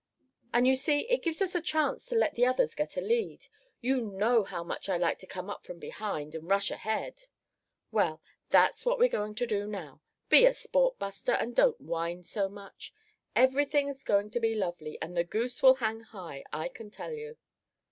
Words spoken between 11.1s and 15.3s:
and don't whine so much. Everything's going to be lovely, and the